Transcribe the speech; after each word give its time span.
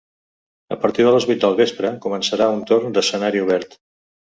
A 0.75 0.77
partir 0.85 1.05
de 1.09 1.11
les 1.17 1.29
vuit 1.33 1.45
del 1.45 1.55
vespre 1.61 1.95
començarà 2.09 2.51
un 2.59 2.67
torn 2.75 3.01
d’escenari 3.01 3.49
obert. 3.49 3.83